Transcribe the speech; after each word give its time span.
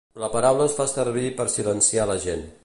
La 0.21 0.29
paraula 0.35 0.65
es 0.69 0.77
fa 0.79 0.87
servir 0.93 1.27
per 1.43 1.47
silenciar 1.57 2.07
a 2.09 2.13
la 2.15 2.19
gent. 2.25 2.47